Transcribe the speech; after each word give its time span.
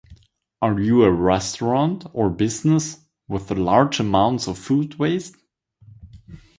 Are 0.63 0.79
you 0.79 1.03
a 1.03 1.11
restaurant 1.11 2.07
or 2.11 2.31
business 2.31 3.01
with 3.27 3.51
large 3.51 3.99
amounts 3.99 4.47
of 4.47 4.57
food 4.57 4.97
waste? 4.97 5.35